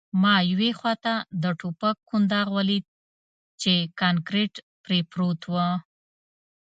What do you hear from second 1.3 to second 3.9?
د ټوپک کنداغ ولید چې